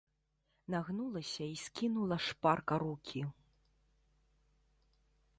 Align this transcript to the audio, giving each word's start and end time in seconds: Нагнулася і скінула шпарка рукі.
Нагнулася 0.75 1.43
і 1.53 1.59
скінула 1.65 2.17
шпарка 2.27 2.75
рукі. 2.83 3.21